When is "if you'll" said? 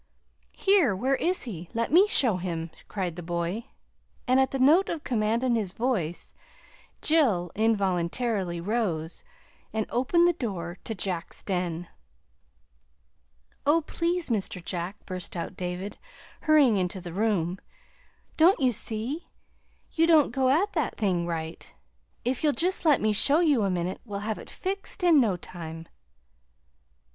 22.25-22.53